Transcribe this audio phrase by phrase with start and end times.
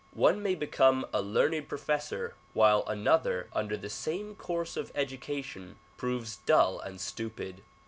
[0.15, 5.75] One may become a learned professor while another under the same course of educa tion
[5.97, 7.61] proves dull and stupid.